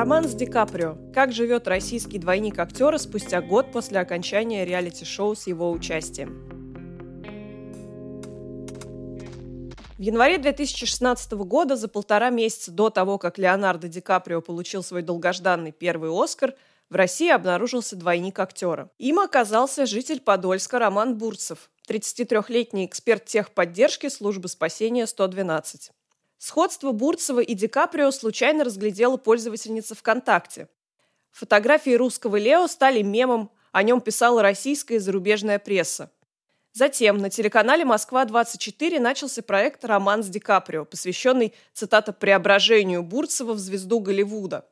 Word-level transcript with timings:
Роман 0.00 0.26
с 0.26 0.32
Ди 0.32 0.46
Каприо. 0.46 0.96
Как 1.12 1.30
живет 1.30 1.68
российский 1.68 2.18
двойник 2.18 2.58
актера 2.58 2.96
спустя 2.96 3.42
год 3.42 3.70
после 3.70 4.00
окончания 4.00 4.64
реалити-шоу 4.64 5.34
с 5.34 5.46
его 5.46 5.70
участием. 5.70 6.48
В 9.98 10.00
январе 10.00 10.38
2016 10.38 11.32
года, 11.32 11.76
за 11.76 11.86
полтора 11.86 12.30
месяца 12.30 12.70
до 12.70 12.88
того, 12.88 13.18
как 13.18 13.36
Леонардо 13.36 13.88
Ди 13.88 14.00
Каприо 14.00 14.40
получил 14.40 14.82
свой 14.82 15.02
долгожданный 15.02 15.70
первый 15.70 16.10
«Оскар», 16.10 16.54
в 16.88 16.94
России 16.94 17.28
обнаружился 17.30 17.94
двойник 17.94 18.38
актера. 18.38 18.90
Им 18.96 19.18
оказался 19.18 19.84
житель 19.84 20.20
Подольска 20.20 20.78
Роман 20.78 21.18
Бурцев, 21.18 21.68
33-летний 21.90 22.86
эксперт 22.86 23.26
техподдержки 23.26 24.08
службы 24.08 24.48
спасения 24.48 25.06
112. 25.06 25.90
Сходство 26.40 26.92
Бурцева 26.92 27.40
и 27.40 27.52
Ди 27.52 27.68
Каприо 27.68 28.10
случайно 28.10 28.64
разглядела 28.64 29.18
пользовательница 29.18 29.94
ВКонтакте. 29.94 30.68
Фотографии 31.32 31.90
русского 31.90 32.36
Лео 32.36 32.66
стали 32.66 33.02
мемом, 33.02 33.50
о 33.72 33.82
нем 33.82 34.00
писала 34.00 34.40
российская 34.40 34.94
и 34.94 35.00
зарубежная 35.00 35.58
пресса. 35.58 36.10
Затем 36.72 37.18
на 37.18 37.28
телеканале 37.28 37.84
«Москва-24» 37.84 39.00
начался 39.00 39.42
проект 39.42 39.84
«Роман 39.84 40.22
с 40.22 40.28
Ди 40.28 40.38
Каприо», 40.38 40.86
посвященный, 40.86 41.52
цитата, 41.74 42.14
«преображению 42.14 43.02
Бурцева 43.02 43.52
в 43.52 43.58
звезду 43.58 44.00
Голливуда». 44.00 44.66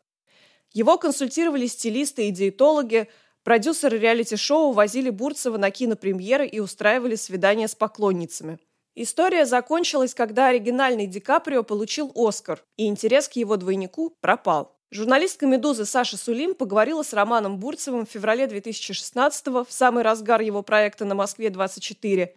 Его 0.73 0.97
консультировали 0.97 1.67
стилисты 1.67 2.29
и 2.29 2.31
диетологи, 2.31 3.11
продюсеры 3.45 3.99
реалити-шоу 3.99 4.73
возили 4.73 5.11
Бурцева 5.11 5.59
на 5.59 5.71
кинопремьеры 5.71 6.47
и 6.47 6.61
устраивали 6.61 7.15
свидания 7.15 7.69
с 7.69 7.75
поклонницами– 7.75 8.59
История 9.01 9.47
закончилась, 9.47 10.13
когда 10.13 10.49
оригинальный 10.49 11.07
Ди 11.07 11.21
Каприо 11.21 11.63
получил 11.63 12.11
Оскар, 12.17 12.65
и 12.77 12.89
интерес 12.89 13.29
к 13.29 13.35
его 13.35 13.57
двойнику 13.57 14.17
пропал. 14.21 14.77
Журналистка 14.91 15.47
«Медузы» 15.47 15.85
Саша 15.85 16.17
Сулим 16.17 16.53
поговорила 16.57 17.05
с 17.05 17.13
Романом 17.13 17.61
Бурцевым 17.61 18.07
в 18.07 18.11
феврале 18.11 18.47
2016-го, 18.47 19.63
в 19.63 19.71
самый 19.71 20.03
разгар 20.03 20.41
его 20.41 20.65
проекта 20.65 21.05
на 21.05 21.15
Москве-24, 21.15 22.31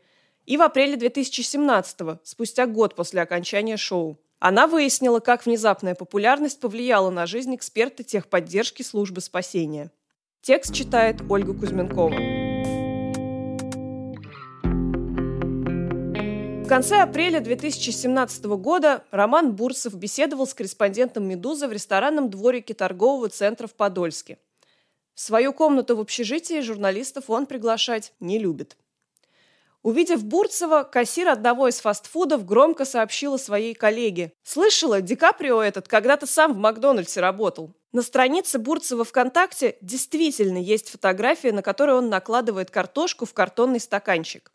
и 0.45 0.57
в 0.57 0.61
апреле 0.61 0.97
2017-го, 0.97 2.19
спустя 2.23 2.67
год 2.67 2.93
после 2.93 3.23
окончания 3.23 3.77
шоу. 3.77 4.19
Она 4.37 4.67
выяснила, 4.67 5.19
как 5.19 5.47
внезапная 5.47 5.95
популярность 5.95 6.59
повлияла 6.59 7.09
на 7.09 7.25
жизнь 7.25 7.55
эксперта 7.55 8.03
техподдержки 8.03 8.83
службы 8.83 9.21
спасения. 9.21 9.89
Текст 10.41 10.75
читает 10.75 11.21
Ольга 11.27 11.55
Кузьменкова. 11.55 12.40
Конце 16.71 17.01
апреля 17.01 17.41
2017 17.41 18.45
года 18.45 19.03
Роман 19.11 19.51
Бурсов 19.51 19.93
беседовал 19.93 20.47
с 20.47 20.53
корреспондентом 20.53 21.25
«Медузы» 21.27 21.67
в 21.67 21.73
ресторанном 21.73 22.29
дворике 22.29 22.73
торгового 22.73 23.27
центра 23.27 23.67
в 23.67 23.73
Подольске. 23.73 24.37
В 25.13 25.19
свою 25.19 25.51
комнату 25.51 25.97
в 25.97 25.99
общежитии 25.99 26.61
журналистов 26.61 27.25
он 27.29 27.45
приглашать 27.45 28.13
не 28.21 28.39
любит. 28.39 28.77
Увидев 29.83 30.23
Бурцева, 30.23 30.83
кассир 30.83 31.27
одного 31.27 31.67
из 31.67 31.81
фастфудов 31.81 32.45
громко 32.45 32.85
сообщила 32.85 33.35
своей 33.35 33.73
коллеге. 33.73 34.31
«Слышала, 34.41 35.01
Ди 35.01 35.17
Каприо 35.17 35.61
этот 35.61 35.89
когда-то 35.89 36.25
сам 36.25 36.53
в 36.53 36.57
Макдональдсе 36.57 37.19
работал». 37.19 37.73
На 37.91 38.01
странице 38.01 38.59
Бурцева 38.59 39.03
ВКонтакте 39.03 39.75
действительно 39.81 40.57
есть 40.57 40.87
фотография, 40.89 41.51
на 41.51 41.63
которой 41.63 41.97
он 41.97 42.07
накладывает 42.07 42.71
картошку 42.71 43.25
в 43.25 43.33
картонный 43.33 43.81
стаканчик. 43.81 44.53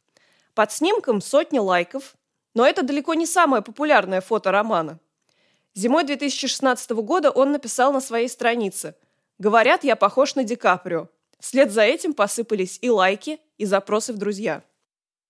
Под 0.57 0.73
снимком 0.73 1.21
сотни 1.21 1.59
лайков, 1.59 2.17
но 2.55 2.67
это 2.67 2.83
далеко 2.83 3.12
не 3.12 3.27
самое 3.27 3.62
популярное 3.62 4.23
фото 4.23 4.51
романа. 4.51 4.99
Зимой 5.75 6.05
2016 6.05 6.93
года 6.93 7.31
он 7.31 7.53
написал 7.53 7.93
на 7.93 8.01
своей 8.01 8.27
странице 8.27 8.95
«Говорят, 9.39 9.84
я 9.84 9.97
похож 9.97 10.34
на 10.34 10.44
Ди 10.44 10.56
Каприо». 10.56 11.09
Вслед 11.41 11.72
за 11.72 11.83
этим 11.83 12.15
посыпались 12.15 12.78
и 12.81 12.89
лайки, 12.89 13.39
и 13.59 13.67
запросы 13.67 14.15
в 14.15 14.17
друзья. 14.17 14.62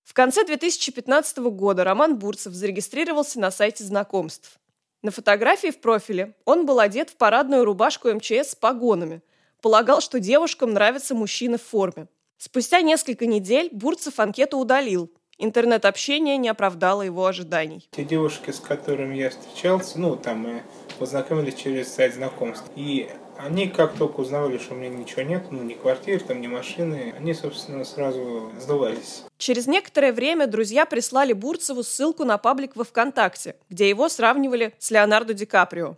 В 0.04 0.14
конце 0.14 0.44
2015 0.44 1.38
года 1.38 1.82
Роман 1.82 2.16
Бурцев 2.20 2.52
зарегистрировался 2.52 3.40
на 3.40 3.50
сайте 3.50 3.82
знакомств. 3.82 4.60
На 5.02 5.10
фотографии 5.10 5.72
в 5.72 5.80
профиле 5.80 6.36
он 6.44 6.66
был 6.66 6.78
одет 6.78 7.10
в 7.10 7.16
парадную 7.16 7.64
рубашку 7.64 8.12
МЧС 8.12 8.50
с 8.50 8.54
погонами. 8.54 9.22
Полагал, 9.60 10.00
что 10.00 10.20
девушкам 10.20 10.72
нравятся 10.72 11.16
мужчины 11.16 11.58
в 11.58 11.64
форме. 11.64 12.06
Спустя 12.38 12.82
несколько 12.82 13.26
недель 13.26 13.70
Бурцев 13.72 14.20
анкету 14.20 14.58
удалил. 14.58 15.10
Интернет-общение 15.38 16.38
не 16.38 16.48
оправдало 16.48 17.02
его 17.02 17.26
ожиданий. 17.26 17.86
Те 17.90 18.04
девушки, 18.04 18.50
с 18.50 18.58
которыми 18.58 19.16
я 19.16 19.28
встречался, 19.28 19.98
ну, 19.98 20.16
там 20.16 20.38
мы 20.38 20.62
познакомились 20.98 21.56
через 21.56 21.92
сайт 21.92 22.14
знакомств. 22.14 22.64
И 22.74 23.10
они 23.36 23.68
как 23.68 23.94
только 23.96 24.20
узнавали, 24.20 24.56
что 24.56 24.72
у 24.72 24.78
меня 24.78 24.88
ничего 24.88 25.20
нет, 25.20 25.48
ну, 25.50 25.62
ни 25.62 25.74
квартиры, 25.74 26.20
там, 26.20 26.40
ни 26.40 26.46
машины, 26.46 27.14
они, 27.18 27.34
собственно, 27.34 27.84
сразу 27.84 28.50
сдувались. 28.58 29.24
Через 29.36 29.66
некоторое 29.66 30.14
время 30.14 30.46
друзья 30.46 30.86
прислали 30.86 31.34
Бурцеву 31.34 31.82
ссылку 31.82 32.24
на 32.24 32.38
паблик 32.38 32.74
во 32.74 32.84
ВКонтакте, 32.84 33.56
где 33.68 33.90
его 33.90 34.08
сравнивали 34.08 34.72
с 34.78 34.90
Леонардо 34.90 35.34
Ди 35.34 35.44
Каприо. 35.44 35.96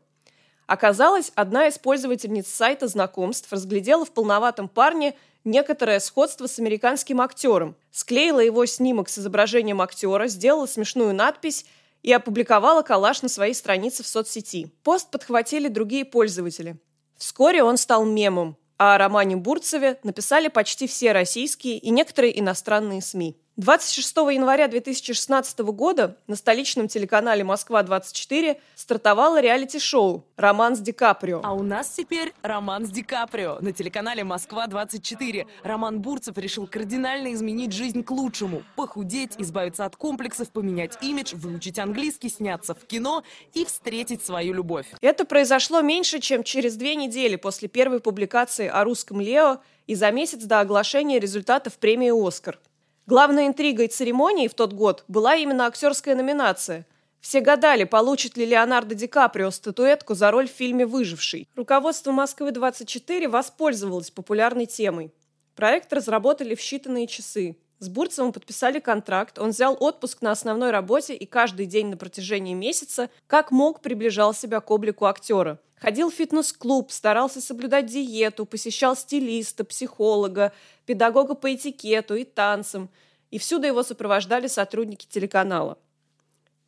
Оказалось, 0.67 1.31
одна 1.37 1.69
из 1.69 1.79
пользовательниц 1.79 2.49
сайта 2.49 2.89
знакомств 2.89 3.53
разглядела 3.53 4.05
в 4.05 4.11
полноватом 4.11 4.69
парне 4.69 5.15
некоторое 5.51 6.01
сходство 6.01 6.47
с 6.47 6.59
американским 6.59 7.21
актером, 7.21 7.77
склеила 7.91 8.41
его 8.41 8.65
снимок 8.67 9.09
с 9.09 9.19
изображением 9.19 9.81
актера, 9.83 10.29
сделала 10.29 10.67
смешную 10.67 11.15
надпись 11.15 11.67
и 12.03 12.13
опубликовала 12.13 12.83
коллаж 12.83 13.23
на 13.23 13.29
своей 13.29 13.55
странице 13.55 14.03
в 14.03 14.07
соцсети. 14.07 14.71
Пост 14.83 15.11
подхватили 15.11 15.69
другие 15.69 16.05
пользователи. 16.05 16.77
Вскоре 17.17 17.63
он 17.63 17.77
стал 17.77 18.05
мемом, 18.05 18.57
а 18.79 18.95
о 18.95 18.99
романе 18.99 19.37
Бурцеве 19.37 19.99
написали 20.05 20.49
почти 20.49 20.87
все 20.87 21.13
российские 21.13 21.79
и 21.79 21.91
некоторые 21.91 22.39
иностранные 22.39 23.03
СМИ. 23.03 23.37
26 23.59 24.17
января 24.35 24.69
2016 24.69 25.59
года 25.59 26.17
на 26.29 26.37
столичном 26.37 26.87
телеканале 26.87 27.43
«Москва-24» 27.43 28.57
стартовало 28.77 29.41
реалити-шоу 29.41 30.25
«Роман 30.37 30.77
с 30.77 30.79
Ди 30.79 30.93
Каприо». 30.93 31.41
А 31.43 31.55
у 31.55 31.65
нас 31.65 31.91
теперь 31.91 32.33
«Роман 32.43 32.87
с 32.87 32.91
Ди 32.91 33.03
Каприо» 33.03 33.59
на 33.61 33.73
телеканале 33.73 34.23
«Москва-24». 34.23 35.45
Роман 35.65 36.01
Бурцев 36.01 36.39
решил 36.39 36.69
кардинально 36.69 37.33
изменить 37.33 37.73
жизнь 37.73 38.05
к 38.05 38.13
лучшему. 38.13 38.63
Похудеть, 38.77 39.33
избавиться 39.39 39.85
от 39.87 39.97
комплексов, 39.97 40.51
поменять 40.51 40.97
имидж, 41.03 41.35
выучить 41.35 41.81
английский, 41.81 42.29
сняться 42.29 42.77
в 42.77 42.87
кино 42.87 43.25
и 43.55 43.65
встретить 43.65 44.25
свою 44.25 44.55
любовь. 44.55 44.87
Это 45.01 45.25
произошло 45.25 45.81
меньше, 45.81 46.21
чем 46.21 46.45
через 46.45 46.77
две 46.77 46.95
недели 46.95 47.35
после 47.35 47.67
первой 47.67 47.99
публикации 47.99 48.69
о 48.69 48.85
русском 48.85 49.21
Лео 49.21 49.59
и 49.89 49.97
за 49.97 50.13
месяц 50.13 50.45
до 50.45 50.61
оглашения 50.61 51.19
результатов 51.19 51.77
премии 51.79 52.13
«Оскар». 52.29 52.61
Главной 53.09 53.47
интригой 53.47 53.89
церемонии 53.89 54.49
в 54.49 54.53
тот 54.53 54.75
год 54.75 55.07
была 55.09 55.35
именно 55.35 55.65
актерская 55.65 56.15
номинация. 56.15 56.87
Все 57.23 57.41
гадали, 57.41 57.85
получит 57.85 58.37
ли 58.37 58.45
Леонардо 58.45 58.95
Ди 58.95 59.07
Каприо 59.07 59.51
статуэтку 59.51 60.15
за 60.15 60.31
роль 60.31 60.47
в 60.47 60.53
фильме 60.53 60.85
«Выживший». 60.85 61.49
Руководство 61.57 62.13
«Москвы-24» 62.13 63.27
воспользовалось 63.29 64.11
популярной 64.11 64.67
темой. 64.67 65.11
Проект 65.57 65.91
разработали 65.91 66.55
в 66.55 66.61
считанные 66.61 67.07
часы. 67.07 67.57
С 67.81 67.89
Бурцевым 67.89 68.33
подписали 68.33 68.81
контракт, 68.81 69.39
он 69.39 69.51
взял 69.51 69.77
отпуск 69.79 70.21
на 70.21 70.33
основной 70.33 70.73
работе 70.73 71.15
и 71.15 71.27
каждый 71.27 71.67
день 71.67 71.87
на 71.87 71.97
протяжении 71.97 72.55
месяца, 72.55 73.09
как 73.29 73.53
мог, 73.53 73.81
приближал 73.81 74.35
себя 74.35 74.61
к 74.61 74.71
облику 74.71 75.07
актера. 75.07 75.61
Ходил 75.77 76.11
в 76.11 76.15
фитнес-клуб, 76.15 76.91
старался 76.91 77.41
соблюдать 77.41 77.87
диету, 77.87 78.47
посещал 78.47 78.97
стилиста, 78.97 79.65
психолога, 79.65 80.53
педагога 80.87 81.35
по 81.35 81.55
этикету 81.55 82.17
и 82.17 82.25
танцам. 82.25 82.91
И 83.31 83.39
всюду 83.39 83.69
его 83.69 83.85
сопровождали 83.85 84.49
сотрудники 84.49 85.07
телеканала. 85.09 85.79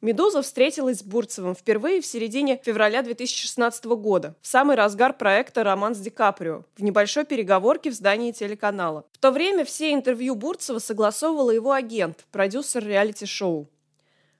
«Медуза» 0.03 0.41
встретилась 0.41 1.01
с 1.01 1.03
Бурцевым 1.03 1.55
впервые 1.55 2.01
в 2.01 2.07
середине 2.07 2.59
февраля 2.65 3.03
2016 3.03 3.85
года, 3.85 4.35
в 4.41 4.47
самый 4.47 4.75
разгар 4.75 5.13
проекта 5.13 5.63
«Роман 5.63 5.95
с 5.95 5.99
Ди 5.99 6.09
Каприо», 6.09 6.65
в 6.75 6.83
небольшой 6.83 7.27
переговорке 7.27 7.91
в 7.91 7.95
здании 7.95 8.33
телеканала. 8.33 9.05
В 9.13 9.19
то 9.19 9.31
время 9.31 9.67
все 9.67 9.93
интервью 9.93 10.37
Бурцева 10.37 10.79
согласовывала 10.79 11.51
его 11.51 11.73
агент, 11.73 12.25
продюсер 12.33 12.83
реалити-шоу. 12.83 13.69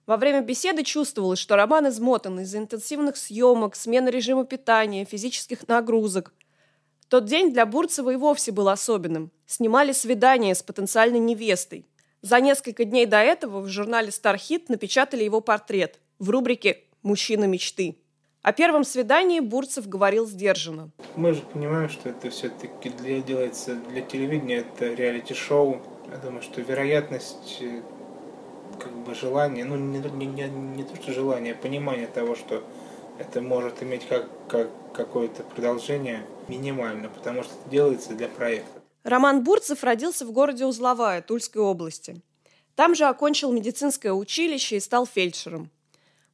Во 0.07 0.17
время 0.17 0.41
беседы 0.41 0.83
чувствовалось, 0.83 1.39
что 1.39 1.57
Роман 1.57 1.91
измотан 1.91 2.41
из-за 2.41 2.57
интенсивных 2.57 3.19
съемок, 3.19 3.77
смены 3.77 4.09
режима 4.09 4.47
питания, 4.47 5.05
физических 5.05 5.69
нагрузок. 5.69 6.33
Тот 7.09 7.27
день 7.27 7.53
для 7.53 7.67
Бурцева 7.67 8.11
и 8.11 8.17
вовсе 8.17 8.51
был 8.51 8.71
особенным. 8.71 9.31
Снимали 9.45 9.93
свидание 9.93 10.55
с 10.55 10.63
потенциальной 10.63 11.19
невестой. 11.19 11.85
За 12.23 12.39
несколько 12.41 12.85
дней 12.85 13.07
до 13.07 13.19
этого 13.19 13.61
в 13.61 13.69
журнале 13.69 14.11
«Стархит» 14.11 14.69
напечатали 14.69 15.25
его 15.25 15.41
портрет 15.41 15.99
в 16.19 16.29
рубрике 16.29 16.83
«Мужчина 17.03 17.45
мечты». 17.45 17.97
О 18.43 18.53
первом 18.53 18.85
свидании 18.85 19.41
Бурцев 19.41 19.89
говорил 19.89 20.27
сдержанно. 20.27 20.91
Мы 21.17 21.33
же 21.33 21.41
понимаем, 21.41 21.89
что 21.89 22.11
это 22.11 22.29
все-таки 22.29 22.91
для, 22.91 23.23
делается 23.23 23.75
для 23.75 24.03
телевидения, 24.03 24.59
это 24.59 24.93
реалити-шоу. 24.93 25.81
Я 26.11 26.19
думаю, 26.19 26.43
что 26.43 26.61
вероятность 26.61 27.59
э, 27.61 27.83
как 28.79 28.93
бы 28.99 29.15
желание, 29.15 29.65
ну 29.65 29.77
не, 29.77 29.99
не, 29.99 30.27
не, 30.27 30.49
не 30.49 30.85
то 30.85 30.97
что 30.97 31.13
желание, 31.13 31.55
а 31.55 31.57
понимание 31.57 32.07
того, 32.07 32.35
что 32.35 32.63
это 33.19 33.41
может 33.41 33.83
иметь 33.83 34.07
как, 34.09 34.27
как 34.47 34.71
какое-то 34.93 35.43
продолжение 35.43 36.27
минимально, 36.49 37.09
потому 37.09 37.43
что 37.43 37.53
это 37.61 37.71
делается 37.71 38.15
для 38.15 38.29
проекта. 38.29 38.80
Роман 39.03 39.43
Бурцев 39.43 39.83
родился 39.83 40.27
в 40.27 40.33
городе 40.33 40.67
Узловая 40.67 41.23
Тульской 41.23 41.63
области. 41.63 42.21
Там 42.75 42.95
же 42.95 43.05
окончил 43.05 43.51
медицинское 43.51 44.13
училище 44.13 44.77
и 44.77 44.81
стал 44.81 45.07
фельдшером. 45.07 45.71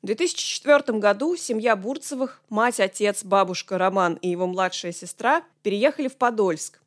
В 0.02 0.06
2004 0.06 0.98
году 0.98 1.36
семья 1.36 1.76
Бурцевых, 1.76 2.42
мать, 2.48 2.80
отец, 2.80 3.24
бабушка 3.24 3.78
Роман 3.78 4.14
и 4.14 4.28
его 4.28 4.46
младшая 4.46 4.92
сестра 4.92 5.42
переехали 5.62 6.08
в 6.08 6.16
Подольск. 6.16 6.80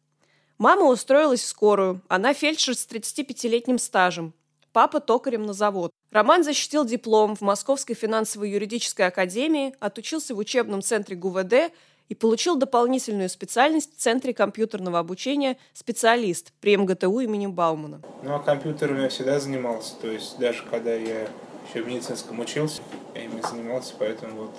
Мама 0.57 0.85
устроилась 0.85 1.41
в 1.41 1.47
скорую, 1.47 2.01
она 2.09 2.33
фельдшер 2.33 2.75
с 2.75 2.85
35-летним 2.85 3.77
стажем, 3.77 4.33
папа 4.73 4.99
токарем 4.99 5.45
на 5.45 5.53
завод. 5.53 5.91
Роман 6.11 6.43
защитил 6.43 6.83
диплом 6.83 7.35
в 7.35 7.41
Московской 7.41 7.95
финансово-юридической 7.95 9.07
академии, 9.07 9.75
отучился 9.79 10.35
в 10.35 10.37
учебном 10.37 10.81
центре 10.81 11.15
ГУВД 11.15 11.71
и 12.09 12.15
получил 12.15 12.55
дополнительную 12.55 13.29
специальность 13.29 13.95
в 13.95 14.01
Центре 14.01 14.33
компьютерного 14.33 14.99
обучения 14.99 15.57
специалист 15.73 16.51
при 16.59 16.75
МГТУ 16.75 17.19
имени 17.19 17.47
Баумана. 17.47 18.01
Ну, 18.23 18.35
а 18.35 18.39
компьютером 18.39 18.99
я 18.99 19.09
всегда 19.09 19.39
занимался, 19.39 19.95
то 20.01 20.11
есть 20.11 20.37
даже 20.39 20.63
когда 20.69 20.93
я 20.93 21.27
еще 21.69 21.83
в 21.83 21.87
медицинском 21.87 22.39
учился, 22.39 22.81
я 23.13 23.25
ими 23.25 23.41
занимался, 23.41 23.93
поэтому 23.97 24.43
вот 24.43 24.51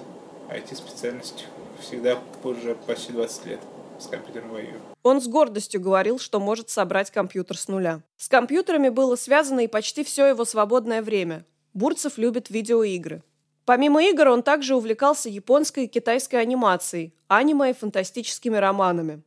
IT-специальность 0.48 1.46
всегда 1.80 2.18
уже 2.44 2.74
почти 2.86 3.12
20 3.12 3.46
лет 3.46 3.60
с 3.98 4.06
компьютером 4.06 4.50
воюю. 4.50 4.80
Он 5.02 5.20
с 5.20 5.26
гордостью 5.26 5.80
говорил, 5.80 6.18
что 6.18 6.40
может 6.40 6.70
собрать 6.70 7.10
компьютер 7.10 7.58
с 7.58 7.68
нуля. 7.68 8.00
С 8.16 8.28
компьютерами 8.28 8.88
было 8.88 9.16
связано 9.16 9.60
и 9.60 9.66
почти 9.66 10.04
все 10.04 10.26
его 10.26 10.44
свободное 10.44 11.02
время. 11.02 11.44
Бурцев 11.74 12.18
любит 12.18 12.50
видеоигры. 12.50 13.22
Помимо 13.70 14.02
игр 14.02 14.26
он 14.26 14.42
также 14.42 14.74
увлекался 14.74 15.28
японской 15.28 15.84
и 15.84 15.86
китайской 15.86 16.34
анимацией, 16.42 17.14
аниме 17.28 17.70
и 17.70 17.72
фантастическими 17.72 18.56
романами. 18.56 19.22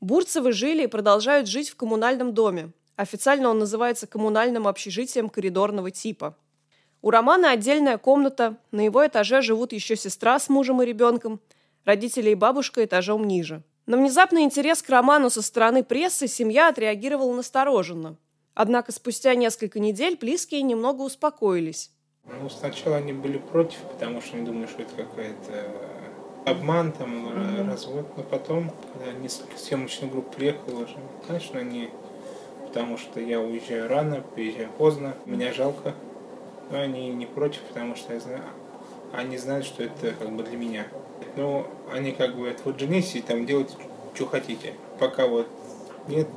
Бурцевы 0.00 0.52
жили 0.52 0.84
и 0.84 0.86
продолжают 0.86 1.48
жить 1.48 1.70
в 1.70 1.74
коммунальном 1.74 2.32
доме. 2.32 2.70
Официально 2.94 3.48
он 3.48 3.58
называется 3.58 4.06
коммунальным 4.06 4.68
общежитием 4.68 5.28
коридорного 5.28 5.90
типа. 5.90 6.36
У 7.02 7.10
Романа 7.10 7.50
отдельная 7.50 7.98
комната, 7.98 8.56
на 8.70 8.82
его 8.82 9.04
этаже 9.04 9.42
живут 9.42 9.72
еще 9.72 9.96
сестра 9.96 10.38
с 10.38 10.48
мужем 10.48 10.80
и 10.80 10.86
ребенком, 10.86 11.40
родители 11.84 12.30
и 12.30 12.36
бабушка 12.36 12.84
этажом 12.84 13.26
ниже. 13.26 13.64
На 13.86 13.96
внезапный 13.96 14.42
интерес 14.42 14.80
к 14.80 14.88
роману 14.90 15.28
со 15.28 15.42
стороны 15.42 15.82
прессы 15.82 16.28
семья 16.28 16.68
отреагировала 16.68 17.34
настороженно. 17.34 18.16
Однако 18.54 18.92
спустя 18.92 19.34
несколько 19.34 19.80
недель 19.80 20.16
близкие 20.16 20.62
немного 20.62 21.02
успокоились. 21.02 21.90
Ну, 22.28 22.48
сначала 22.48 22.96
они 22.96 23.12
были 23.12 23.38
против, 23.38 23.78
потому 23.80 24.20
что 24.20 24.36
они 24.36 24.46
думали, 24.46 24.66
что 24.66 24.82
это 24.82 24.94
какая-то 24.94 25.64
обман, 26.44 26.92
там, 26.92 27.28
mm-hmm. 27.28 27.70
развод. 27.70 28.06
Но 28.16 28.22
потом, 28.22 28.72
когда 28.92 29.12
несколько 29.12 29.58
съемочных 29.58 30.10
групп 30.10 30.34
приехало 30.34 30.84
уже, 30.84 30.96
конечно, 31.26 31.60
они... 31.60 31.90
Потому 32.66 32.98
что 32.98 33.18
я 33.18 33.40
уезжаю 33.40 33.88
рано, 33.88 34.22
приезжаю 34.34 34.68
поздно, 34.76 35.14
меня 35.24 35.52
жалко. 35.54 35.94
Но 36.70 36.78
они 36.78 37.08
не 37.08 37.24
против, 37.24 37.62
потому 37.62 37.96
что 37.96 38.12
я 38.12 38.20
знаю, 38.20 38.42
они 39.12 39.38
знают, 39.38 39.64
что 39.64 39.82
это 39.82 40.12
как 40.12 40.30
бы 40.30 40.42
для 40.42 40.58
меня. 40.58 40.86
Но 41.36 41.66
они 41.90 42.12
как 42.12 42.36
бы, 42.36 42.46
это 42.46 42.62
вот 42.64 42.78
женись 42.78 43.16
и 43.16 43.22
там 43.22 43.46
делать, 43.46 43.74
что 44.14 44.26
хотите. 44.26 44.74
Пока 44.98 45.26
вот 45.26 45.48
нет, 46.08 46.28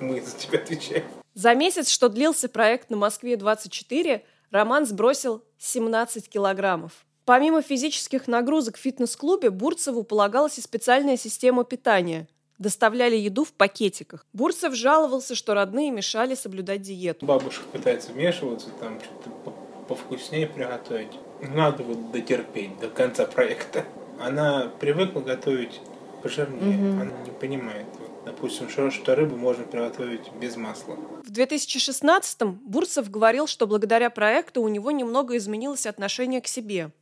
мы 0.00 0.20
за 0.22 0.36
тебя 0.36 0.58
отвечаем. 0.58 1.04
За 1.34 1.54
месяц, 1.54 1.90
что 1.90 2.08
длился 2.08 2.48
проект 2.48 2.90
на 2.90 2.96
Москве-24, 2.96 4.22
Роман 4.50 4.86
сбросил 4.86 5.44
17 5.58 6.28
килограммов. 6.28 7.06
Помимо 7.24 7.60
физических 7.60 8.26
нагрузок 8.26 8.76
в 8.76 8.80
фитнес-клубе, 8.80 9.50
Бурцеву 9.50 10.02
полагалась 10.02 10.58
и 10.58 10.62
специальная 10.62 11.16
система 11.16 11.64
питания. 11.64 12.28
Доставляли 12.58 13.16
еду 13.16 13.44
в 13.44 13.52
пакетиках. 13.52 14.26
Бурцев 14.32 14.74
жаловался, 14.74 15.34
что 15.34 15.54
родные 15.54 15.90
мешали 15.90 16.34
соблюдать 16.34 16.82
диету. 16.82 17.26
Бабушка 17.26 17.64
пытается 17.70 18.12
вмешиваться, 18.12 18.70
там 18.80 18.98
что-то 19.00 19.54
повкуснее 19.86 20.46
приготовить. 20.46 21.12
Надо 21.40 21.82
вот 21.82 22.10
дотерпеть 22.10 22.78
до 22.80 22.88
конца 22.88 23.26
проекта 23.26 23.84
она 24.20 24.70
привыкла 24.80 25.20
готовить 25.20 25.80
пожирнее, 26.22 26.92
угу. 26.92 27.02
она 27.02 27.12
не 27.24 27.30
понимает. 27.30 27.86
Допустим, 28.28 28.68
что 28.90 29.14
рыбу 29.14 29.36
можно 29.36 29.64
приготовить 29.64 30.30
без 30.40 30.56
масла. 30.56 30.96
В 31.24 31.32
2016-м 31.32 32.60
Бурцев 32.62 33.10
говорил, 33.10 33.46
что 33.46 33.66
благодаря 33.66 34.10
проекту 34.10 34.62
у 34.62 34.68
него 34.68 34.90
немного 34.90 35.36
изменилось 35.38 35.86
отношение 35.86 36.42
к 36.42 36.46
себе. 36.46 36.92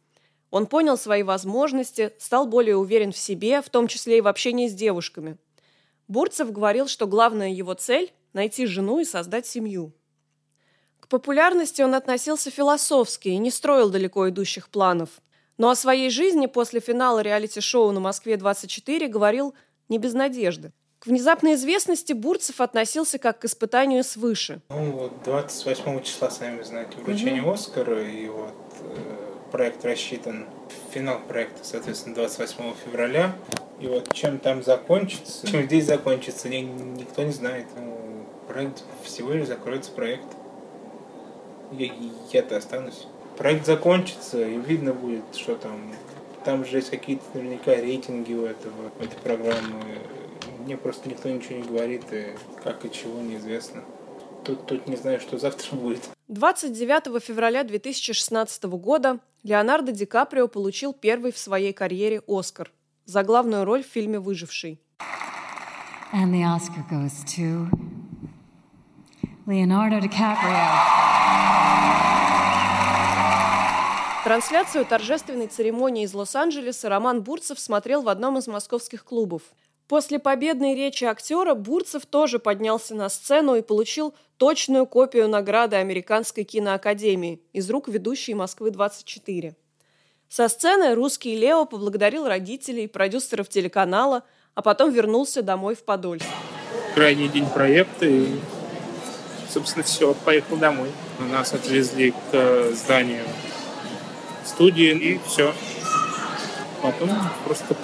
Он 0.51 0.67
понял 0.67 0.97
свои 0.97 1.25
возможности, 1.25 2.13
стал 2.19 2.47
более 2.47 2.77
уверен 2.77 3.11
в 3.11 3.17
себе, 3.17 3.61
в 3.61 3.69
том 3.71 3.89
числе 3.89 4.19
и 4.19 4.21
в 4.21 4.29
общении 4.29 4.69
с 4.69 4.75
девушками. 4.75 5.37
Бурцев 6.07 6.53
говорил, 6.53 6.87
что 6.87 7.07
главная 7.09 7.51
его 7.51 7.75
цель– 7.75 8.13
найти 8.33 8.65
жену 8.67 9.01
и 9.01 9.05
создать 9.05 9.47
семью. 9.47 9.93
К 11.01 11.09
популярности 11.09 11.83
он 11.83 11.95
относился 11.97 12.51
философски 12.53 13.29
и 13.29 13.39
не 13.39 13.51
строил 13.51 13.91
далеко 13.91 14.29
идущих 14.29 14.69
планов– 14.69 15.11
но 15.59 15.71
о 15.71 15.77
своей 15.77 16.11
жизни 16.11 16.47
после 16.47 16.81
финала 16.81 17.21
реалити-шоу 17.21 17.93
на 17.93 18.01
Москве-24 18.01 19.09
говорил 19.09 19.55
не 19.89 19.99
без 19.99 20.13
надежды. 20.13 20.73
К 21.07 21.09
внезапной 21.09 21.55
известности 21.55 22.13
Бурцев 22.13 22.61
относился 22.61 23.21
как 23.21 23.39
к 23.39 23.45
испытанию 23.45 24.03
свыше. 24.03 24.61
Ну 24.71 24.91
вот 24.91 25.13
28 25.23 26.03
числа, 26.03 26.31
сами 26.31 26.61
знаете, 26.65 26.97
вручение 26.99 27.43
угу. 27.43 27.53
Оскара, 27.53 28.03
и 28.03 28.27
вот 28.29 28.57
э, 28.81 28.97
проект 29.53 29.85
рассчитан, 29.85 30.47
финал 30.91 31.21
проекта, 31.21 31.61
соответственно, 31.63 32.17
28 32.17 32.75
февраля. 32.85 33.37
И 33.79 33.87
вот 33.87 34.13
чем 34.13 34.41
там 34.41 34.65
закончится, 34.65 35.47
чем 35.47 35.63
здесь 35.63 35.87
закончится, 35.87 36.49
ни, 36.49 36.63
никто 36.63 37.23
не 37.23 37.31
знает. 37.31 37.67
Ну, 37.77 38.27
проект 38.49 38.83
всего 39.05 39.31
лишь 39.31 39.47
закроется 39.47 39.93
проект. 39.93 40.27
Я, 41.71 41.93
я-то 42.33 42.57
останусь 42.57 43.07
проект 43.37 43.65
закончится, 43.65 44.45
и 44.45 44.59
видно 44.59 44.93
будет, 44.93 45.23
что 45.37 45.55
там. 45.55 45.93
Там 46.45 46.65
же 46.65 46.79
есть 46.79 46.91
какие-то 46.91 47.25
наверняка 47.35 47.75
рейтинги 47.75 48.33
у 48.33 48.45
этого, 48.45 48.91
у 48.99 49.05
этой 49.05 49.19
программы. 49.23 49.99
Мне 50.67 50.77
просто 50.77 51.09
никто 51.09 51.29
ничего 51.29 51.59
не 51.59 51.63
говорит, 51.63 52.13
и 52.13 52.35
как 52.65 52.85
и 52.85 52.91
чего 52.91 53.21
неизвестно. 53.21 53.85
Тут, 54.45 54.67
тут 54.67 54.89
не 54.89 54.97
знаю, 54.97 55.21
что 55.21 55.39
завтра 55.39 55.77
будет. 55.77 56.11
29 56.27 57.23
февраля 57.23 57.63
2016 57.63 58.65
года 58.65 59.21
Леонардо 59.45 59.93
Ди 59.93 60.07
Каприо 60.07 60.49
получил 60.49 60.93
первый 60.93 61.31
в 61.31 61.39
своей 61.39 61.73
карьере 61.73 62.21
«Оскар» 62.27 62.73
за 63.05 63.23
главную 63.23 63.65
роль 63.65 63.85
в 63.85 63.87
фильме 63.87 64.19
«Выживший». 64.19 64.81
And 66.13 66.33
the 66.33 66.43
Oscar 66.43 66.83
goes 66.91 67.25
to 67.37 67.69
Leonardo 69.47 70.01
DiCaprio. 70.01 70.97
Трансляцию 74.25 74.85
торжественной 74.85 75.47
церемонии 75.47 76.03
из 76.03 76.13
Лос-Анджелеса 76.13 76.89
Роман 76.89 77.23
Бурцев 77.23 77.61
смотрел 77.61 78.03
в 78.03 78.09
одном 78.09 78.39
из 78.39 78.49
московских 78.49 79.05
клубов. 79.05 79.43
После 79.89 80.19
победной 80.19 80.75
речи 80.75 81.05
актера 81.05 81.55
Бурцев 81.55 82.07
тоже 82.07 82.41
поднялся 82.41 82.95
на 82.95 83.09
сцену 83.09 83.55
и 83.55 83.63
получил 83.63 84.15
точную 84.37 84.85
копию 84.87 85.29
награды 85.29 85.77
Американской 85.77 86.43
киноакадемии 86.43 87.41
из 87.53 87.71
рук 87.71 87.87
ведущей 87.87 88.35
Москвы-24. 88.35 89.55
Со 90.29 90.49
сцены 90.49 90.95
русский 90.97 91.37
Лео 91.37 91.67
поблагодарил 91.67 92.27
родителей, 92.27 92.89
продюсеров 92.89 93.49
телеканала, 93.49 94.25
а 94.57 94.63
потом 94.63 94.91
вернулся 94.91 95.43
домой 95.43 95.77
в 95.77 95.85
Подольск. 95.85 96.27
Крайний 96.95 97.29
день 97.29 97.47
проекта 97.47 98.07
и, 98.07 98.41
собственно, 99.49 99.85
все, 99.85 100.15
поехал 100.25 100.57
домой. 100.57 100.91
Нас 101.31 101.53
отвезли 101.53 102.13
к 102.33 102.73
зданию 102.73 103.25
студии, 104.45 104.91
и 104.97 105.21
все. 105.29 105.55
Потом 106.83 107.11
просто 107.45 107.77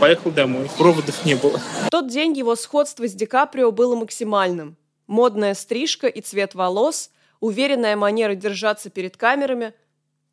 поехал 0.00 0.30
домой. 0.30 0.68
Проводов 0.78 1.24
не 1.24 1.34
было. 1.34 1.58
В 1.58 1.90
тот 1.90 2.08
день 2.08 2.36
его 2.36 2.56
сходство 2.56 3.06
с 3.06 3.12
Ди 3.12 3.26
Каприо 3.26 3.70
было 3.70 3.94
максимальным. 3.94 4.76
Модная 5.06 5.54
стрижка 5.54 6.06
и 6.06 6.20
цвет 6.20 6.54
волос, 6.54 7.10
уверенная 7.40 7.96
манера 7.96 8.34
держаться 8.34 8.90
перед 8.90 9.16
камерами. 9.16 9.74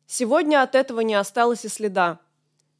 Сегодня 0.06 0.62
от 0.62 0.74
этого 0.74 1.00
не 1.00 1.14
осталось 1.14 1.64
и 1.64 1.68
следа. 1.68 2.18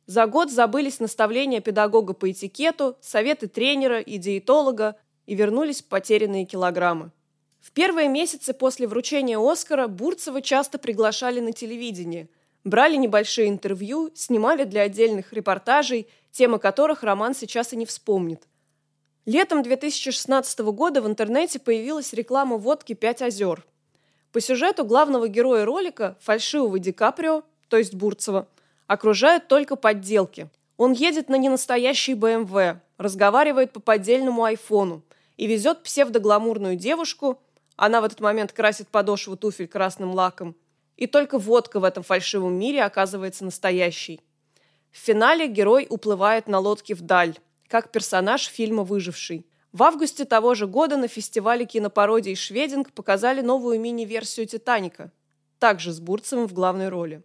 За 0.07 0.26
год 0.26 0.50
забылись 0.50 1.00
наставления 1.00 1.61
педагога 1.61 2.14
по 2.14 2.30
этикету, 2.30 2.97
советы 3.00 3.47
тренера 3.47 4.00
и 4.00 4.16
диетолога, 4.16 4.97
и 5.26 5.35
вернулись 5.35 5.83
потерянные 5.83 6.47
килограммы. 6.47 7.11
В 7.61 7.73
первые 7.73 8.09
месяцы 8.09 8.54
после 8.54 8.87
вручения 8.87 9.38
Оскара 9.38 9.88
Бурцева 9.88 10.40
часто 10.40 10.78
приглашали 10.78 11.40
на 11.40 11.52
телевидение– 11.52 12.30
брали 12.68 12.97
небольшие 12.97 13.49
интервью, 13.49 14.11
снимали 14.14 14.64
для 14.64 14.83
отдельных 14.83 15.33
репортажей, 15.33 16.07
темы 16.38 16.61
которых 16.61 17.02
Роман 17.02 17.35
сейчас 17.35 17.73
и 17.73 17.76
не 17.76 17.85
вспомнит. 17.85 18.47
Летом 19.26 19.64
2016 19.64 20.61
года 20.61 21.02
в 21.02 21.09
интернете 21.09 21.59
появилась 21.59 22.12
реклама 22.12 22.57
водки 22.57 22.92
«Пять 22.92 23.23
озер». 23.23 23.66
По 24.30 24.40
сюжету 24.40 24.85
главного 24.85 25.26
героя 25.26 25.64
ролика, 25.64 26.16
фальшивого 26.21 26.78
Ди 26.78 26.92
Каприо, 26.92 27.42
то 27.68 27.76
есть 27.76 27.95
Бурцева, 27.95 28.47
Окружают 28.87 29.49
только 29.49 29.75
подделки. 29.75 30.49
Он 30.76 30.92
едет 30.92 31.28
на 31.28 31.35
ненастоящий 31.37 32.14
БМВ, 32.14 32.78
разговаривает 32.99 33.73
по 33.73 33.80
поддельному 33.80 34.45
айфону 34.45 35.02
и 35.37 35.47
везет 35.49 35.83
псевдогламурную 35.83 36.76
девушку, 36.76 37.42
она 37.76 38.00
в 38.00 38.04
этот 38.04 38.21
момент 38.21 38.52
красит 38.52 38.88
подошву 38.88 39.37
туфель 39.37 39.66
красным 39.66 40.12
лаком, 40.14 40.54
и 40.97 41.09
только 41.09 41.37
водка 41.37 41.80
в 41.80 41.85
этом 41.85 42.04
фальшивом 42.04 42.54
мире 42.54 42.85
оказывается 42.85 43.45
настоящей. 43.45 44.21
В 44.90 44.99
финале 44.99 45.47
герой 45.49 45.87
уплывает 45.88 46.49
на 46.49 46.59
лодке 46.59 46.95
вдаль, 46.95 47.38
как 47.68 47.92
персонаж 47.92 48.47
фильма 48.47 48.83
«Выживший». 48.83 49.47
В 49.73 49.83
августе 49.83 50.25
того 50.25 50.54
же 50.54 50.66
года 50.66 50.97
на 50.97 51.09
фестивале 51.09 51.66
кинопародий 51.66 52.35
«Швединг» 52.35 52.92
показали 52.92 53.42
новую 53.42 53.78
мини-версию 53.78 54.47
«Титаника», 54.47 55.12
также 55.59 55.92
с 55.92 56.00
Бурцевым 56.00 56.49
в 56.49 56.54
главной 56.54 56.88
роли. 56.88 57.23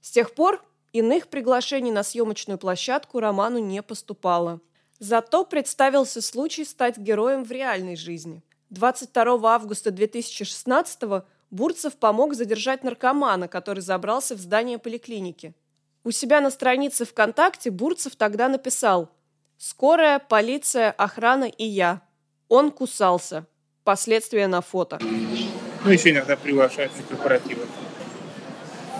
С 0.00 0.10
тех 0.10 0.34
пор 0.34 0.64
иных 0.92 1.26
приглашений 1.26 1.90
на 1.90 2.04
съемочную 2.04 2.58
площадку 2.58 3.18
роману 3.18 3.58
не 3.58 3.82
поступало. 3.82 4.60
Зато 5.00 5.44
представился 5.44 6.22
случай 6.22 6.64
стать 6.64 6.98
героем 6.98 7.44
в 7.44 7.50
реальной 7.50 7.96
жизни. 7.96 8.42
22 8.70 9.52
августа 9.54 9.90
2016 9.90 11.24
Бурцев 11.50 11.96
помог 11.96 12.34
задержать 12.34 12.84
наркомана, 12.84 13.48
который 13.48 13.80
забрался 13.80 14.34
в 14.34 14.38
здание 14.38 14.78
поликлиники. 14.78 15.54
У 16.06 16.12
себя 16.12 16.40
на 16.40 16.52
странице 16.52 17.04
ВКонтакте 17.04 17.72
Бурцев 17.72 18.14
тогда 18.14 18.46
написал 18.46 19.10
«Скорая, 19.58 20.20
полиция, 20.20 20.92
охрана 20.92 21.46
и 21.46 21.64
я. 21.64 22.00
Он 22.48 22.70
кусался. 22.70 23.44
Последствия 23.82 24.46
на 24.46 24.60
фото». 24.60 25.00
Ну, 25.02 25.90
еще 25.90 26.12
иногда 26.12 26.36
приглашают 26.36 26.92
на 26.96 27.02
корпоративы. 27.02 27.62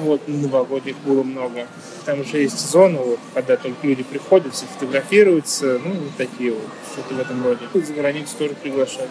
Вот, 0.01 0.27
на 0.27 0.37
новогодних 0.37 0.99
было 1.05 1.23
много. 1.23 1.69
Там 2.05 2.25
же 2.25 2.39
есть 2.39 2.59
зона, 2.59 2.99
вот, 2.99 3.21
когда 3.35 3.57
только 3.57 3.87
люди 3.87 4.03
приходят, 4.03 4.53
все 4.53 4.67
фотографируются, 4.67 5.79
ну, 5.79 5.93
вот 5.93 6.17
такие 6.17 6.55
вот, 6.55 6.69
что-то 6.93 7.15
в 7.15 7.21
этом 7.21 7.45
роде. 7.45 7.69
За 7.73 7.93
границу 7.95 8.37
тоже 8.37 8.55
приглашали. 8.57 9.11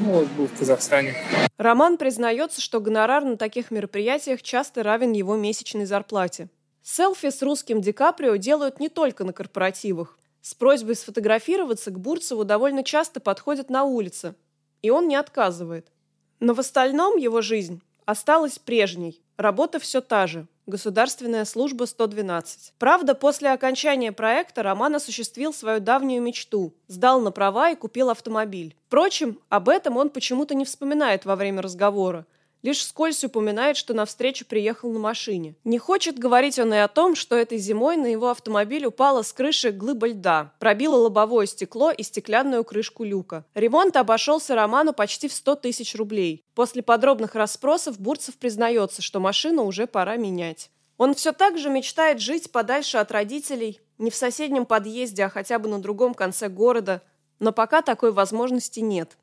Ну, 0.00 0.12
вот 0.12 0.28
был 0.28 0.46
в 0.46 0.58
Казахстане. 0.58 1.14
Роман 1.58 1.98
признается, 1.98 2.62
что 2.62 2.80
гонорар 2.80 3.22
на 3.22 3.36
таких 3.36 3.70
мероприятиях 3.70 4.40
часто 4.40 4.82
равен 4.82 5.12
его 5.12 5.36
месячной 5.36 5.84
зарплате. 5.84 6.48
Селфи 6.90 7.28
с 7.28 7.42
русским 7.42 7.82
Ди 7.82 7.92
Каприо 7.92 8.36
делают 8.36 8.80
не 8.80 8.88
только 8.88 9.22
на 9.22 9.34
корпоративах. 9.34 10.18
С 10.40 10.54
просьбой 10.54 10.94
сфотографироваться 10.94 11.90
к 11.90 12.00
Бурцеву 12.00 12.44
довольно 12.44 12.82
часто 12.82 13.20
подходят 13.20 13.68
на 13.68 13.84
улице, 13.84 14.34
и 14.80 14.88
он 14.88 15.06
не 15.06 15.14
отказывает. 15.14 15.92
Но 16.40 16.54
в 16.54 16.60
остальном 16.60 17.18
его 17.18 17.42
жизнь 17.42 17.82
осталась 18.06 18.58
прежней. 18.58 19.20
Работа 19.36 19.78
все 19.78 20.00
та 20.00 20.26
же. 20.26 20.46
Государственная 20.64 21.44
служба 21.44 21.84
112. 21.84 22.72
Правда, 22.78 23.14
после 23.14 23.50
окончания 23.50 24.10
проекта 24.10 24.62
Роман 24.62 24.94
осуществил 24.94 25.52
свою 25.52 25.80
давнюю 25.80 26.22
мечту. 26.22 26.72
Сдал 26.86 27.20
на 27.20 27.32
права 27.32 27.70
и 27.70 27.76
купил 27.76 28.08
автомобиль. 28.08 28.74
Впрочем, 28.86 29.38
об 29.50 29.68
этом 29.68 29.98
он 29.98 30.08
почему-то 30.08 30.54
не 30.54 30.64
вспоминает 30.64 31.26
во 31.26 31.36
время 31.36 31.60
разговора. 31.60 32.24
Лишь 32.62 32.78
вскользь 32.78 33.22
упоминает, 33.22 33.76
что 33.76 33.94
на 33.94 34.04
встречу 34.04 34.44
приехал 34.44 34.90
на 34.90 34.98
машине. 34.98 35.54
Не 35.64 35.78
хочет 35.78 36.18
говорить 36.18 36.58
он 36.58 36.74
и 36.74 36.78
о 36.78 36.88
том, 36.88 37.14
что 37.14 37.36
этой 37.36 37.58
зимой 37.58 37.96
на 37.96 38.06
его 38.06 38.30
автомобиль 38.30 38.84
упала 38.84 39.22
с 39.22 39.32
крыши 39.32 39.70
глыба 39.70 40.08
льда, 40.08 40.52
пробила 40.58 40.96
лобовое 40.96 41.46
стекло 41.46 41.92
и 41.92 42.02
стеклянную 42.02 42.64
крышку 42.64 43.04
люка. 43.04 43.44
Ремонт 43.54 43.96
обошелся 43.96 44.56
Роману 44.56 44.92
почти 44.92 45.28
в 45.28 45.32
100 45.32 45.54
тысяч 45.56 45.94
рублей. 45.94 46.44
После 46.54 46.82
подробных 46.82 47.36
расспросов 47.36 48.00
Бурцев 48.00 48.36
признается, 48.36 49.02
что 49.02 49.20
машину 49.20 49.64
уже 49.64 49.86
пора 49.86 50.16
менять. 50.16 50.70
Он 50.96 51.14
все 51.14 51.32
так 51.32 51.58
же 51.58 51.70
мечтает 51.70 52.20
жить 52.20 52.50
подальше 52.50 52.98
от 52.98 53.12
родителей, 53.12 53.80
не 53.98 54.10
в 54.10 54.16
соседнем 54.16 54.66
подъезде, 54.66 55.24
а 55.24 55.28
хотя 55.28 55.60
бы 55.60 55.68
на 55.68 55.80
другом 55.80 56.12
конце 56.12 56.48
города, 56.48 57.02
но 57.38 57.52
пока 57.52 57.82
такой 57.82 58.10
возможности 58.10 58.80
нет. 58.80 59.16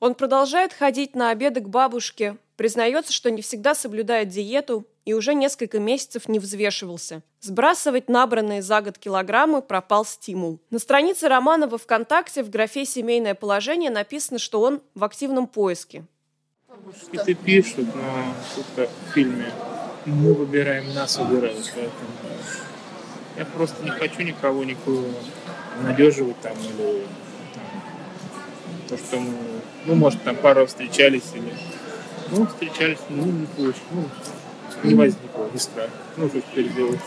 Он 0.00 0.14
продолжает 0.14 0.72
ходить 0.72 1.14
на 1.14 1.28
обеды 1.30 1.60
к 1.60 1.68
бабушке, 1.68 2.38
признается, 2.56 3.12
что 3.12 3.30
не 3.30 3.42
всегда 3.42 3.74
соблюдает 3.74 4.28
диету 4.28 4.86
и 5.04 5.12
уже 5.12 5.34
несколько 5.34 5.78
месяцев 5.78 6.26
не 6.26 6.38
взвешивался. 6.38 7.22
Сбрасывать 7.40 8.08
набранные 8.08 8.62
за 8.62 8.80
год 8.80 8.96
килограммы 8.96 9.60
пропал 9.60 10.06
стимул. 10.06 10.58
На 10.70 10.78
странице 10.78 11.28
романа 11.28 11.68
во 11.68 11.76
ВКонтакте 11.76 12.42
в 12.42 12.48
графе 12.48 12.86
«Семейное 12.86 13.34
положение» 13.34 13.90
написано, 13.90 14.38
что 14.38 14.62
он 14.62 14.80
в 14.94 15.04
активном 15.04 15.46
поиске. 15.46 16.04
Это 17.12 17.34
пишут 17.34 17.94
на 17.94 18.34
в 18.76 19.12
фильме. 19.12 19.52
Мы 20.06 20.32
выбираем, 20.32 20.94
нас 20.94 21.18
выбирают. 21.18 21.70
Поэтому 21.74 22.10
я 23.36 23.44
просто 23.44 23.84
не 23.84 23.90
хочу 23.90 24.22
никого 24.22 24.64
никого 24.64 25.04
надеживать 25.82 26.40
там 26.40 26.56
или 26.58 27.06
то, 28.90 28.98
что 28.98 29.20
мы, 29.20 29.32
ну, 29.86 29.94
может, 29.94 30.22
там 30.24 30.36
пару 30.36 30.66
встречались 30.66 31.30
или, 31.34 31.54
ну, 32.30 32.44
встречались, 32.46 32.98
ну, 33.08 33.24
не 33.24 33.46
получилось, 33.46 33.82
ну, 33.92 34.04
не 34.82 34.94
возникло 34.96 35.48
искра, 35.54 35.88
ну, 36.16 36.28
что 36.28 36.40
теперь 36.40 36.72
делать? 36.72 37.00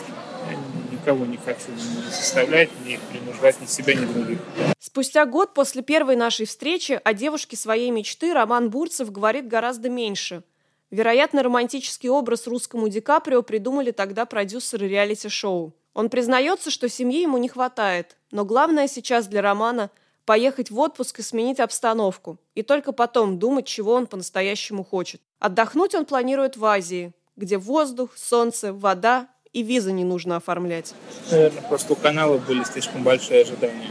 Я 0.50 0.56
никого 0.92 1.26
не 1.26 1.36
хочу 1.36 1.70
ни 1.72 2.10
заставлять, 2.10 2.70
ни 2.86 2.98
принуждать 3.10 3.60
ни 3.60 3.66
себя, 3.66 3.94
ни 3.94 4.04
других. 4.06 4.38
Спустя 4.78 5.26
год 5.26 5.54
после 5.54 5.82
первой 5.82 6.16
нашей 6.16 6.46
встречи 6.46 7.00
о 7.02 7.12
девушке 7.14 7.56
своей 7.56 7.90
мечты 7.90 8.32
Роман 8.32 8.70
Бурцев 8.70 9.10
говорит 9.12 9.46
гораздо 9.46 9.90
меньше. 9.90 10.42
Вероятно, 10.90 11.42
романтический 11.42 12.08
образ 12.08 12.46
русскому 12.46 12.88
Ди 12.88 13.00
Каприо 13.00 13.42
придумали 13.42 13.90
тогда 13.90 14.26
продюсеры 14.26 14.86
реалити-шоу. 14.88 15.74
Он 15.92 16.10
признается, 16.10 16.70
что 16.70 16.88
семьи 16.88 17.22
ему 17.22 17.38
не 17.38 17.48
хватает, 17.48 18.16
но 18.30 18.44
главное 18.44 18.88
сейчас 18.88 19.26
для 19.26 19.42
Романа– 19.42 19.90
поехать 20.24 20.70
в 20.70 20.78
отпуск 20.78 21.18
и 21.18 21.22
сменить 21.22 21.60
обстановку, 21.60 22.38
и 22.54 22.62
только 22.62 22.92
потом 22.92 23.38
думать, 23.38 23.66
чего 23.66 23.94
он 23.94 24.06
по-настоящему 24.06 24.84
хочет. 24.84 25.20
Отдохнуть 25.38 25.94
он 25.94 26.04
планирует 26.04 26.56
в 26.56 26.64
Азии, 26.64 27.12
где 27.36 27.58
воздух, 27.58 28.10
солнце, 28.16 28.72
вода 28.72 29.28
и 29.52 29.62
визы 29.62 29.92
не 29.92 30.04
нужно 30.04 30.36
оформлять. 30.36 30.94
Наверное, 31.30 31.62
просто 31.62 31.92
у 31.92 31.96
канала 31.96 32.38
были 32.38 32.64
слишком 32.64 33.02
большие 33.02 33.42
ожидания. 33.42 33.90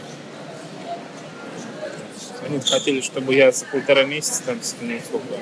Они 2.45 2.59
хотели, 2.59 3.01
чтобы 3.01 3.33
я 3.33 3.51
за 3.51 3.65
полтора 3.65 4.03
месяца 4.03 4.43
там 4.45 4.61
скинул 4.61 4.99
сколько. 4.99 5.39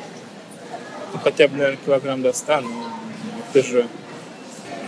Ну, 1.13 1.19
хотя 1.19 1.47
бы, 1.47 1.57
наверное, 1.57 1.83
килограмм 1.83 2.21
достану. 2.21 2.69
Это 3.53 3.67
же 3.67 3.87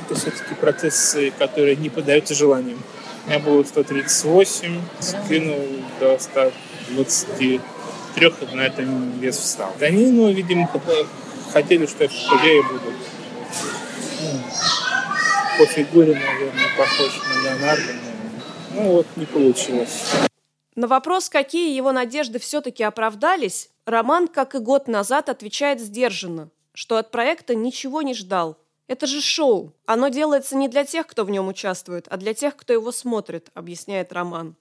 это 0.05 0.19
все-таки 0.19 0.53
процессы, 0.55 1.31
которые 1.31 1.75
не 1.75 1.89
поддаются 1.89 2.33
желаниям. 2.33 2.81
У 3.25 3.29
меня 3.29 3.39
было 3.39 3.63
138, 3.63 4.81
скинул 4.99 5.65
до 5.99 6.19
123, 6.19 7.61
и 8.17 8.55
на 8.55 8.61
этом 8.61 9.17
вес 9.19 9.37
встал. 9.37 9.73
Они, 9.79 10.11
ну, 10.11 10.29
видимо, 10.31 10.69
хотели, 11.53 11.85
что 11.85 12.03
я 12.03 12.09
худее 12.09 12.63
буду. 12.63 12.93
Ну, 14.21 14.39
по 15.57 15.65
фигуре, 15.65 16.15
наверное, 16.15 16.65
похож 16.77 17.21
на 17.29 17.43
Леонардо, 17.43 17.93
ну, 18.73 18.91
вот 18.91 19.07
не 19.15 19.25
получилось. 19.25 20.03
На 20.75 20.87
вопрос, 20.87 21.29
какие 21.29 21.75
его 21.75 21.93
надежды 21.93 22.39
все-таки 22.39 22.83
оправдались, 22.83 23.69
Роман, 23.85 24.27
как 24.27 24.55
и 24.55 24.59
год 24.59 24.87
назад, 24.87 25.29
отвечает 25.29 25.79
сдержанно, 25.79 26.49
что 26.73 26.97
от 26.97 27.11
проекта 27.11 27.55
ничего 27.55 28.01
не 28.01 28.13
ждал– 28.13 28.57
это 28.87 29.07
же 29.07 29.21
шоу. 29.21 29.73
Оно 29.85 30.09
делается 30.09 30.55
не 30.55 30.67
для 30.67 30.85
тех, 30.85 31.07
кто 31.07 31.23
в 31.23 31.29
нем 31.29 31.47
участвует, 31.47 32.07
а 32.09 32.17
для 32.17 32.33
тех, 32.33 32.55
кто 32.55 32.73
его 32.73 32.91
смотрит, 32.91 33.49
объясняет 33.53 34.11
Роман. 34.11 34.55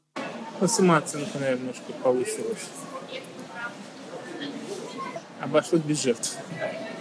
Ну, 0.61 0.69
самооценка, 0.69 1.39
наверное, 1.39 1.61
немножко 1.61 1.93
повысилась. 2.03 2.69
Обошлось 5.41 5.83
без 5.83 6.03
жертв. 6.03 6.37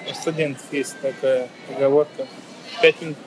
У 0.10 0.14
студентов 0.14 0.64
есть 0.72 1.00
такая 1.00 1.48
поговорка. 1.68 2.28
Пять 2.82 3.00
минут 3.02 3.18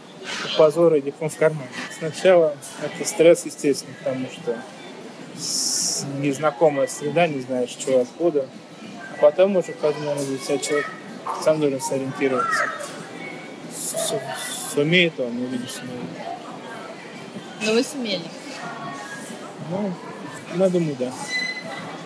позора 0.59 0.99
и 0.99 1.03
диплом 1.03 1.31
в 1.31 1.37
кармане. 1.37 1.69
Сначала 1.97 2.57
это 2.83 3.09
стресс, 3.09 3.45
естественно, 3.45 3.95
потому 4.03 4.27
что 4.29 4.61
незнакомая 6.19 6.89
среда, 6.89 7.29
не 7.29 7.41
знаешь, 7.41 7.71
чего 7.71 8.01
откуда. 8.01 8.49
А 9.13 9.21
потом 9.21 9.57
уже, 9.57 9.73
когда, 9.73 10.01
наверное, 10.01 10.39
себя 10.39 10.59
человек 10.59 10.91
сам 11.45 11.61
должен 11.61 11.81
сориентироваться 11.81 12.65
сумеет 14.75 15.18
он, 15.21 15.37
не 15.37 15.47
видишь, 15.47 15.73
сумеет. 15.73 16.00
Но 17.62 17.73
вы 17.73 17.83
сумели. 17.83 18.23
Ну, 19.71 19.92
я 20.56 20.68
думаю, 20.68 20.97
да. 20.99 21.12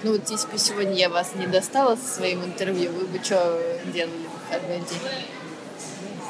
Ну 0.05 0.13
вот 0.13 0.31
если 0.31 0.47
бы 0.49 0.59
сегодня 0.59 0.95
я 0.95 1.09
вас 1.09 1.35
не 1.35 1.47
достала 1.47 1.97
со 1.97 2.07
своим 2.07 2.45
интервью, 2.45 2.93
вы 2.93 3.07
бы 3.07 3.19
что 3.23 3.61
делали 3.93 4.13
в 4.13 4.49
выходной 4.49 4.79
день? 4.79 5.01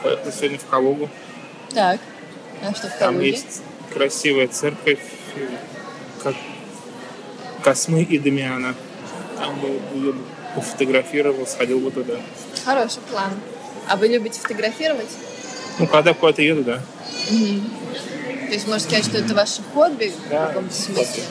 Поехали 0.02 0.30
сегодня 0.30 0.58
в 0.58 0.66
Калугу. 0.66 1.10
Так. 1.74 2.00
А 2.62 2.74
что 2.74 2.88
в 2.88 2.98
Калуге? 2.98 2.98
Там 2.98 3.20
есть 3.20 3.62
красивая 3.92 4.48
церковь, 4.48 5.00
как 6.22 6.34
Космы 7.62 8.02
и 8.02 8.18
Дамиана. 8.18 8.74
Там 9.36 9.60
бы 9.60 9.68
я 9.94 10.14
пофотографировал, 10.54 11.46
сходил 11.46 11.80
бы 11.80 11.90
туда. 11.90 12.14
Хороший 12.64 13.02
план. 13.10 13.32
А 13.86 13.96
вы 13.96 14.08
любите 14.08 14.40
фотографировать? 14.40 15.10
Ну, 15.78 15.86
когда 15.86 16.14
куда-то 16.14 16.42
еду, 16.42 16.64
да. 16.64 16.80
То 17.28 18.54
есть 18.54 18.66
можно 18.66 18.80
сказать, 18.80 19.04
что 19.04 19.18
это 19.18 19.34
ваше 19.34 19.62
хобби 19.74 20.12
Да, 20.30 20.46
в 20.46 20.48
каком-то 20.48 20.74
смысле? 20.74 21.22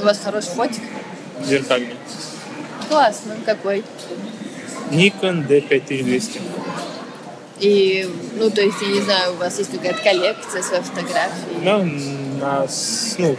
У 0.00 0.04
вас 0.04 0.20
хороший 0.22 0.50
фотик? 0.50 0.82
Зеркальный. 1.44 1.96
Классно. 2.88 3.36
Какой? 3.44 3.82
Nikon 4.90 5.46
D5200. 5.46 6.40
И, 7.60 8.08
ну, 8.36 8.50
то 8.50 8.60
есть, 8.60 8.80
я 8.82 8.88
не 8.88 9.00
знаю, 9.00 9.32
у 9.32 9.36
вас 9.36 9.58
есть 9.58 9.72
какая-то 9.72 10.00
коллекция 10.02 10.62
своих 10.62 10.84
фотографий? 10.84 11.64
Да, 11.64 11.78
на, 11.78 12.68
ну, 13.18 13.36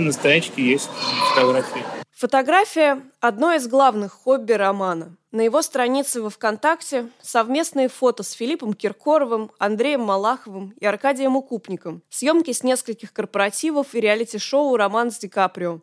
на 0.00 0.12
страничке 0.12 0.62
есть 0.62 0.88
фотографии. 1.34 2.03
Фотография– 2.24 3.02
одно 3.20 3.52
из 3.52 3.68
главных 3.68 4.10
хобби 4.10 4.54
Романа. 4.54 5.14
На 5.30 5.42
его 5.42 5.60
странице 5.60 6.22
во 6.22 6.30
ВКонтакте 6.30 7.10
совместные 7.20 7.88
фото 7.88 8.22
с 8.22 8.32
Филиппом 8.32 8.72
Киркоровым, 8.72 9.50
Андреем 9.58 10.00
Малаховым 10.00 10.72
и 10.80 10.86
Аркадием 10.86 11.36
Укупником, 11.36 12.02
съемки 12.08 12.52
с 12.52 12.62
нескольких 12.62 13.12
корпоративов 13.12 13.94
и 13.94 14.00
реалити-шоу 14.00 14.74
«Роман 14.74 15.10
с 15.10 15.18
Ди 15.18 15.28
Каприо». 15.28 15.80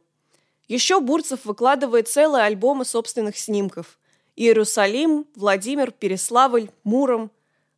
Еще 0.68 1.00
Бурцев 1.00 1.46
выкладывает 1.46 2.08
целые 2.08 2.46
альбомы 2.46 2.86
собственных 2.86 3.38
снимков. 3.38 4.00
Иерусалим, 4.36 5.28
Владимир, 5.36 5.92
Переславль, 5.92 6.72
Муром. 6.84 7.30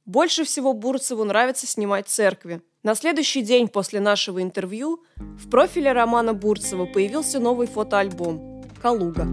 Больше 0.06 0.46
всего 0.46 0.72
Бурцеву 0.72 1.26
нравится 1.26 1.68
снимать 1.68 2.08
церкви. 2.08 2.62
На 2.82 2.96
следующий 2.96 3.42
день 3.42 3.68
после 3.68 4.00
нашего 4.00 4.42
интервью 4.42 5.04
в 5.18 5.50
профиле 5.50 5.92
Романа 5.92 6.34
Бурцева 6.34 6.86
появился 6.86 7.42
новый 7.42 7.68
фотоальбом 7.68 8.53
Caluga. 8.84 9.24